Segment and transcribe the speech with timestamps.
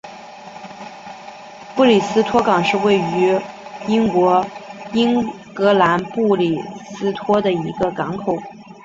[1.75, 3.39] 布里斯托港是位于
[3.87, 4.43] 英国
[4.93, 6.59] 英格兰布里
[6.95, 8.35] 斯托的一座港口。